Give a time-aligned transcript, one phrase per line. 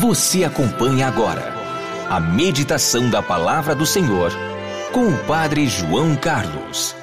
[0.00, 1.52] Você acompanha agora
[2.08, 4.32] a meditação da palavra do Senhor
[4.94, 6.96] com o Padre João Carlos.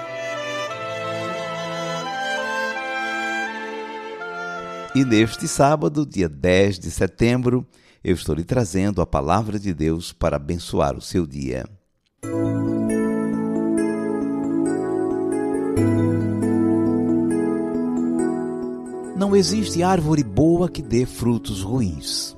[4.95, 7.67] E neste sábado, dia 10 de setembro,
[8.03, 11.65] eu estou lhe trazendo a palavra de Deus para abençoar o seu dia.
[19.15, 22.37] Não existe árvore boa que dê frutos ruins.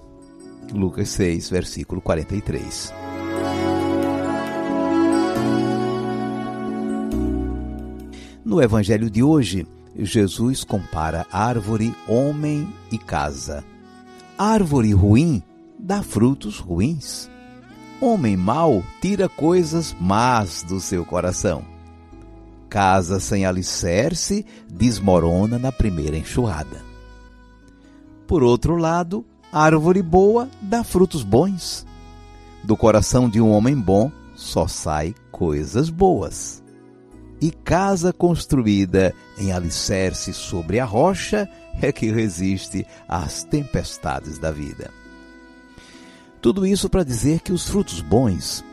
[0.74, 2.94] Lucas 6, versículo 43.
[8.46, 13.64] No evangelho de hoje, Jesus compara árvore, homem e casa.
[14.38, 15.44] Árvore ruim
[15.78, 17.30] dá frutos ruins.
[18.02, 21.64] Homem mau tira coisas más do seu coração.
[22.70, 26.82] Casa sem alicerce desmorona na primeira enxurrada.
[28.26, 31.86] Por outro lado, árvore boa dá frutos bons.
[32.64, 36.64] Do coração de um homem bom só sai coisas boas.
[37.42, 41.50] E casa construída em alicerce sobre a rocha
[41.82, 44.92] é que resiste às tempestades da vida.
[46.42, 48.64] Tudo isso para dizer que os frutos bons,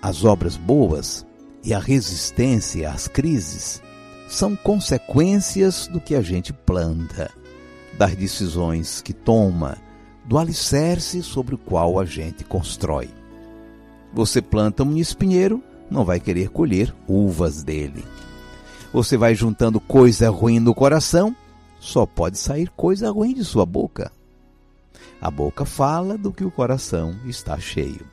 [0.00, 1.26] as obras boas
[1.64, 3.82] e a resistência às crises
[4.28, 7.30] são consequências do que a gente planta,
[7.98, 9.76] das decisões que toma,
[10.24, 13.10] do alicerce sobre o qual a gente constrói.
[14.12, 18.04] Você planta um espinheiro, não vai querer colher uvas dele.
[18.92, 21.34] Você vai juntando coisa ruim no coração,
[21.80, 24.12] só pode sair coisa ruim de sua boca.
[25.20, 28.06] A boca fala do que o coração está cheio.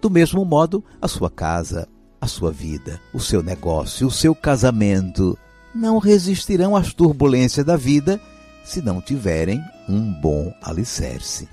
[0.00, 1.88] Do mesmo modo, a sua casa,
[2.20, 5.38] a sua vida, o seu negócio, o seu casamento
[5.74, 8.20] não resistirão às turbulências da vida
[8.64, 11.48] se não tiverem um bom alicerce.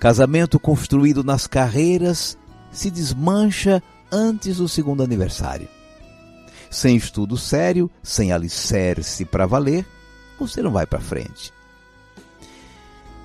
[0.00, 2.38] Casamento construído nas carreiras
[2.72, 5.68] se desmancha antes do segundo aniversário.
[6.70, 9.86] Sem estudo sério, sem alicerce para valer,
[10.38, 11.52] você não vai para frente.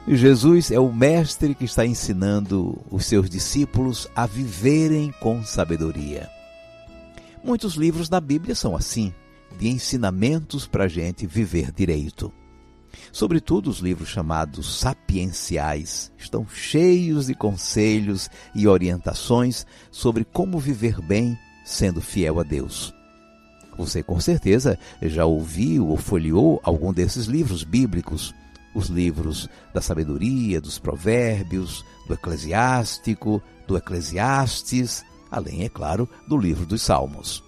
[0.08, 6.30] Jesus é o mestre que está ensinando os seus discípulos a viverem com sabedoria.
[7.44, 9.14] Muitos livros da Bíblia são assim,
[9.58, 12.34] de ensinamentos para a gente viver direito.
[13.12, 21.38] Sobretudo os livros chamados sapienciais estão cheios de conselhos e orientações sobre como viver bem
[21.66, 22.94] sendo fiel a Deus.
[23.78, 28.34] Você com certeza já ouviu ou folheou algum desses livros bíblicos
[28.74, 36.66] os livros da sabedoria, dos provérbios, do eclesiástico, do eclesiastes, além, é claro, do livro
[36.66, 37.44] dos salmos.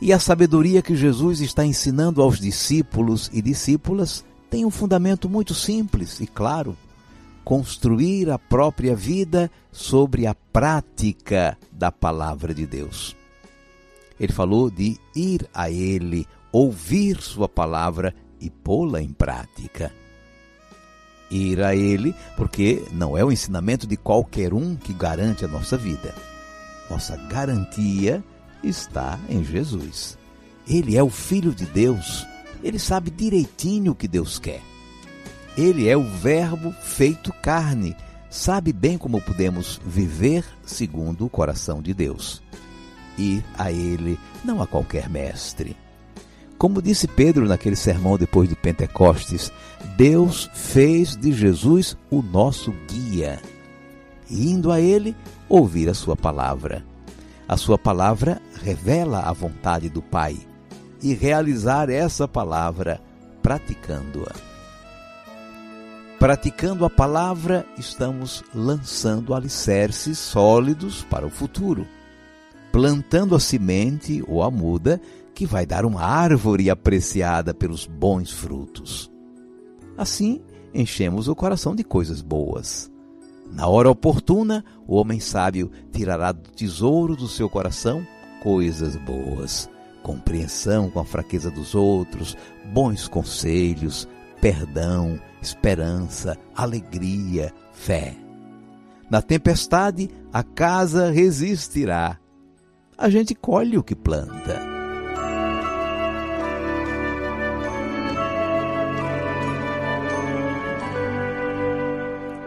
[0.00, 5.54] E a sabedoria que Jesus está ensinando aos discípulos e discípulas tem um fundamento muito
[5.54, 6.76] simples e claro:
[7.44, 13.16] construir a própria vida sobre a prática da palavra de Deus.
[14.20, 19.92] Ele falou de ir a Ele, ouvir Sua palavra e pô-la em prática.
[21.30, 25.76] Ir a Ele, porque não é o ensinamento de qualquer um que garante a nossa
[25.76, 26.14] vida.
[26.88, 28.24] Nossa garantia
[28.62, 30.18] está em Jesus.
[30.68, 32.26] Ele é o Filho de Deus.
[32.62, 34.62] Ele sabe direitinho o que Deus quer.
[35.56, 37.96] Ele é o Verbo feito carne.
[38.30, 42.42] Sabe bem como podemos viver segundo o coração de Deus.
[43.16, 45.76] Ir a Ele, não a qualquer mestre.
[46.58, 49.50] Como disse Pedro naquele sermão depois de Pentecostes,
[49.96, 53.40] Deus fez de Jesus o nosso guia.
[54.28, 55.16] E indo a Ele,
[55.48, 56.84] ouvir a Sua palavra.
[57.48, 60.36] A Sua palavra revela a vontade do Pai.
[61.02, 63.00] E realizar essa palavra
[63.40, 64.34] praticando-a.
[66.18, 71.86] Praticando a palavra, estamos lançando alicerces sólidos para o futuro,
[72.70, 75.00] plantando a semente ou a muda
[75.32, 79.10] que vai dar uma árvore apreciada pelos bons frutos.
[79.96, 80.42] Assim,
[80.74, 82.90] enchemos o coração de coisas boas.
[83.52, 88.06] Na hora oportuna, o homem sábio tirará do tesouro do seu coração
[88.42, 89.68] coisas boas,
[90.02, 92.36] compreensão com a fraqueza dos outros,
[92.72, 94.08] bons conselhos,
[94.40, 98.16] perdão, esperança, alegria, fé.
[99.10, 102.18] Na tempestade, a casa resistirá.
[102.96, 104.77] A gente colhe o que planta.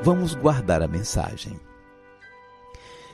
[0.03, 1.59] Vamos guardar a mensagem.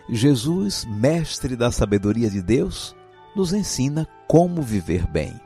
[0.09, 2.95] Jesus, mestre da sabedoria de Deus,
[3.35, 5.37] nos ensina como viver bem.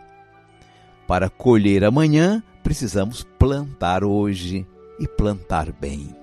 [1.07, 4.67] Para colher amanhã, precisamos plantar hoje
[4.99, 6.15] e plantar bem.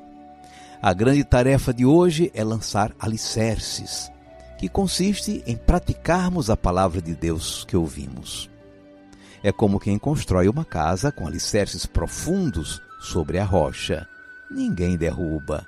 [0.81, 4.12] A grande tarefa de hoje é lançar alicerces,
[4.56, 8.49] que consiste em praticarmos a palavra de Deus que ouvimos.
[9.43, 14.06] É como quem constrói uma casa com alicerces profundos sobre a rocha.
[14.50, 15.67] Ninguém derruba.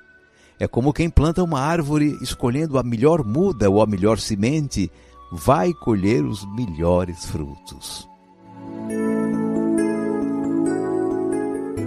[0.58, 4.90] É como quem planta uma árvore escolhendo a melhor muda ou a melhor semente,
[5.32, 8.08] vai colher os melhores frutos.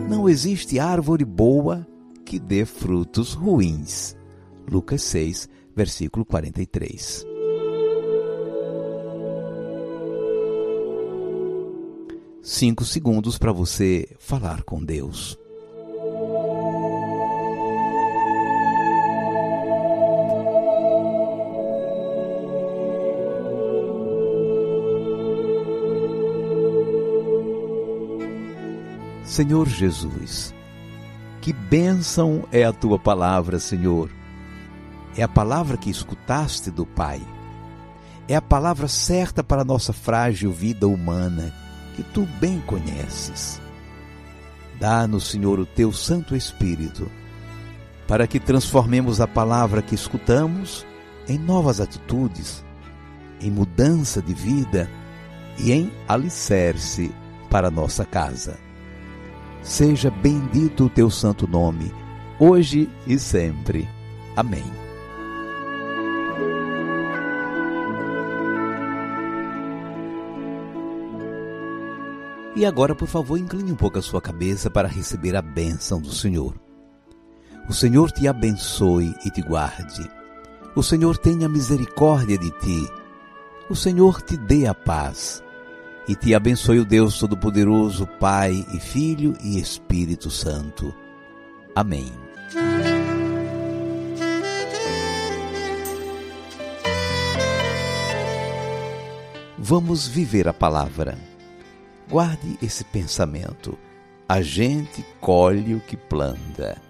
[0.10, 1.86] Não existe árvore boa
[2.26, 4.16] que dê frutos ruins.
[4.70, 7.26] Lucas 6, versículo 43.
[12.42, 15.38] Cinco segundos para você falar com Deus.
[29.34, 30.54] Senhor Jesus,
[31.42, 34.12] que bênção é a tua palavra, Senhor.
[35.18, 37.20] É a palavra que escutaste do Pai.
[38.28, 41.52] É a palavra certa para a nossa frágil vida humana,
[41.96, 43.60] que tu bem conheces.
[44.80, 47.10] Dá-nos, Senhor, o teu Santo Espírito,
[48.08, 50.86] para que transformemos a palavra que escutamos
[51.28, 52.64] em novas atitudes,
[53.42, 54.88] em mudança de vida
[55.58, 57.12] e em alicerce
[57.50, 58.60] para nossa casa.
[59.64, 61.90] Seja bendito o teu santo nome,
[62.38, 63.88] hoje e sempre.
[64.36, 64.66] Amém.
[72.56, 76.12] E agora, por favor, incline um pouco a sua cabeça para receber a bênção do
[76.12, 76.54] Senhor.
[77.68, 80.08] O Senhor te abençoe e te guarde.
[80.76, 82.88] O Senhor tenha misericórdia de ti.
[83.70, 85.43] O Senhor te dê a paz
[86.08, 90.94] e te abençoe o Deus Todo-Poderoso, Pai e Filho e Espírito Santo.
[91.76, 92.12] Amém.
[99.58, 101.18] Vamos viver a palavra.
[102.10, 103.78] Guarde esse pensamento.
[104.28, 106.82] A gente colhe o que planta.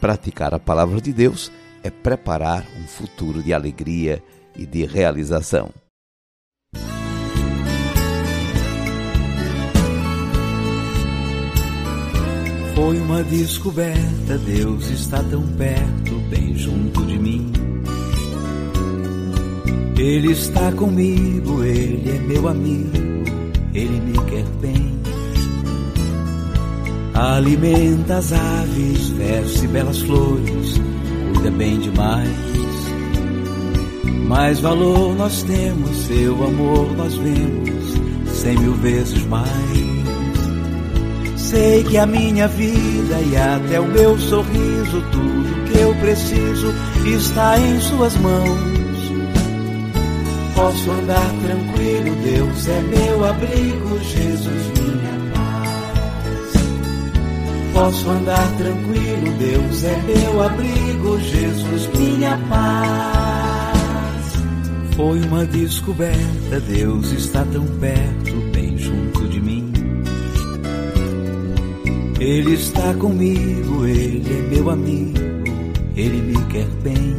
[0.00, 1.52] Praticar a palavra de Deus
[1.82, 4.22] é preparar um futuro de alegria
[4.56, 5.70] e de realização.
[12.78, 17.52] Foi uma descoberta, Deus está tão perto, bem junto de mim.
[19.98, 23.24] Ele está comigo, ele é meu amigo,
[23.74, 24.96] ele me quer bem.
[27.14, 30.80] Alimenta as aves, veste belas flores,
[31.34, 32.30] cuida bem demais.
[34.28, 39.97] Mais valor nós temos, seu amor nós vemos, cem mil vezes mais.
[41.48, 46.74] Sei que a minha vida e até o meu sorriso, tudo que eu preciso
[47.06, 48.58] está em Suas mãos.
[50.54, 56.52] Posso andar tranquilo, Deus é meu abrigo, Jesus minha paz.
[57.72, 63.78] Posso andar tranquilo, Deus é meu abrigo, Jesus minha paz.
[64.94, 68.37] Foi uma descoberta, Deus está tão perto,
[72.20, 75.20] Ele está comigo, ele é meu amigo,
[75.94, 77.16] ele me quer bem.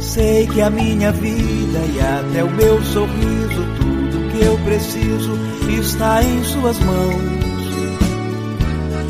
[0.00, 6.22] Sei que a minha vida e até o meu sorriso, tudo que eu preciso está
[6.22, 7.44] em Suas mãos.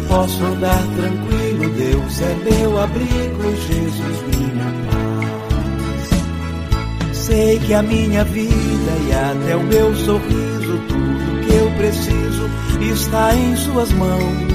[0.08, 6.10] Posso andar tranquilo, Deus é meu abrigo, Jesus minha paz.
[7.16, 11.13] Sei que a minha vida e até o meu sorriso, tudo
[11.76, 12.50] preciso
[12.80, 14.54] está em Suas mãos.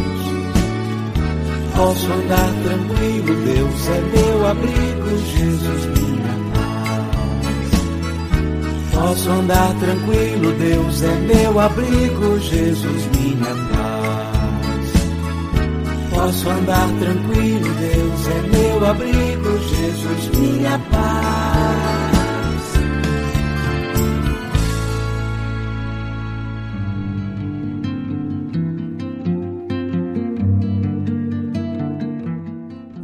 [1.75, 7.09] Posso andar tranquilo, Deus é meu abrigo, Jesus minha paz.
[8.93, 14.09] Posso andar tranquilo, Deus é meu abrigo, Jesus minha paz.
[16.09, 22.08] Posso andar tranquilo, Deus é meu abrigo, Jesus minha paz.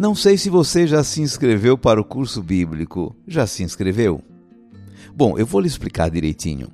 [0.05, 3.15] Não sei se você já se inscreveu para o curso bíblico.
[3.27, 4.21] Já se inscreveu?
[5.15, 6.67] Bom, eu vou lhe explicar direitinho.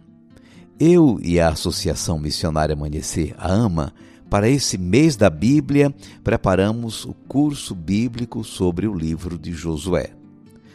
[0.78, 3.94] Eu e a Associação Missionária Amanhecer, a AMA,
[4.30, 10.10] para esse mês da Bíblia, preparamos o curso bíblico sobre o livro de Josué.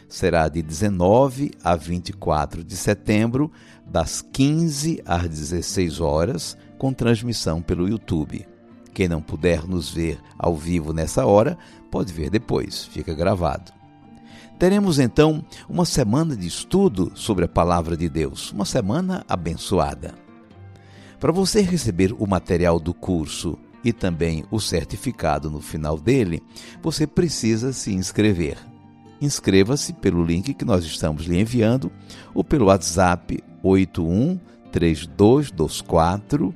[0.09, 3.51] Será de 19 a 24 de setembro,
[3.85, 8.47] das 15 às 16 horas, com transmissão pelo YouTube.
[8.97, 11.55] Quem não puder nos ver ao vivo nessa hora,
[11.91, 13.71] pode ver depois, fica gravado.
[14.57, 20.15] Teremos então uma semana de estudo sobre a palavra de Deus, uma semana abençoada.
[21.19, 26.41] Para você receber o material do curso e também o certificado no final dele,
[26.81, 28.57] você precisa se inscrever.
[29.21, 31.91] Inscreva-se pelo link que nós estamos lhe enviando
[32.33, 34.39] ou pelo WhatsApp 81
[34.71, 36.55] 3224